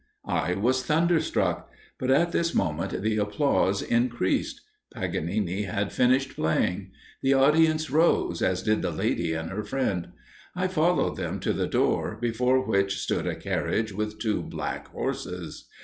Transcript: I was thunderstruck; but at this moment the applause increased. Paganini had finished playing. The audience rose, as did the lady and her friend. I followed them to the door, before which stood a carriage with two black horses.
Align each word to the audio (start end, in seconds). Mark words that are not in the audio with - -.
I 0.25 0.55
was 0.55 0.83
thunderstruck; 0.83 1.69
but 1.99 2.09
at 2.09 2.31
this 2.31 2.55
moment 2.55 3.03
the 3.03 3.17
applause 3.17 3.83
increased. 3.83 4.61
Paganini 4.95 5.65
had 5.65 5.91
finished 5.93 6.35
playing. 6.35 6.89
The 7.21 7.35
audience 7.35 7.91
rose, 7.91 8.41
as 8.41 8.63
did 8.63 8.81
the 8.81 8.89
lady 8.89 9.33
and 9.33 9.51
her 9.51 9.63
friend. 9.63 10.07
I 10.55 10.67
followed 10.69 11.17
them 11.17 11.39
to 11.41 11.53
the 11.53 11.67
door, 11.67 12.17
before 12.19 12.65
which 12.65 12.97
stood 12.97 13.27
a 13.27 13.35
carriage 13.35 13.93
with 13.93 14.17
two 14.17 14.41
black 14.41 14.87
horses. 14.87 15.67